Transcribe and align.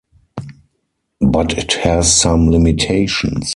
But 1.19 1.55
it 1.55 1.73
has 1.73 2.11
some 2.11 2.49
limitations. 2.49 3.49